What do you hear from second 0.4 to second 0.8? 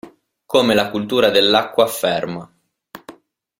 Come